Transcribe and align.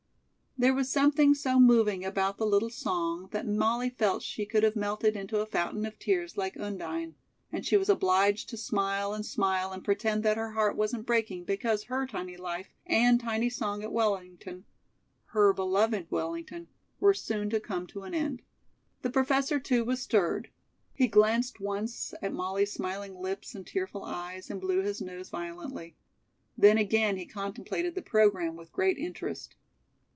'"There 0.61 0.73
was 0.73 0.91
something 0.91 1.33
so 1.33 1.59
moving 1.59 2.05
about 2.05 2.37
the 2.37 2.45
little 2.45 2.69
song 2.69 3.29
that 3.31 3.47
Molly 3.47 3.89
felt 3.89 4.21
she 4.21 4.45
could 4.45 4.63
have 4.63 4.75
melted 4.75 5.15
into 5.15 5.39
a 5.39 5.45
fountain 5.45 5.85
of 5.85 5.97
tears 5.97 6.37
like 6.37 6.57
Undine; 6.59 7.15
and 7.53 7.65
she 7.65 7.77
was 7.77 7.87
obliged 7.87 8.49
to 8.49 8.57
smile 8.57 9.13
and 9.13 9.25
smile 9.25 9.71
and 9.71 9.83
pretend 9.83 10.21
that 10.23 10.35
her 10.37 10.51
heart 10.51 10.75
wasn't 10.75 11.05
breaking 11.05 11.45
because 11.45 11.85
her 11.85 12.05
tiny 12.05 12.35
life 12.37 12.67
and 12.85 13.19
tiny 13.21 13.49
song 13.49 13.81
at 13.81 13.93
Wellington 13.93 14.65
her 15.27 15.53
beloved 15.53 16.11
Wellington 16.11 16.67
were 16.99 17.13
soon 17.13 17.49
to 17.49 17.59
come 17.61 17.87
to 17.87 18.03
an 18.03 18.13
end. 18.13 18.41
The 19.03 19.09
Professor, 19.09 19.57
too, 19.57 19.85
was 19.85 20.01
stirred. 20.01 20.49
He 20.93 21.07
glanced 21.07 21.61
once 21.61 22.13
at 22.21 22.33
Molly's 22.33 22.73
smiling 22.73 23.15
lips 23.15 23.55
and 23.55 23.65
tearful 23.65 24.03
eyes 24.03 24.51
and 24.51 24.59
blew 24.59 24.81
his 24.81 25.01
nose 25.01 25.29
violently. 25.29 25.95
Then 26.57 26.77
again 26.77 27.15
he 27.15 27.25
contemplated 27.25 27.95
the 27.95 28.01
program 28.03 28.57
with 28.57 28.73
great 28.73 28.97
interest. 28.97 29.55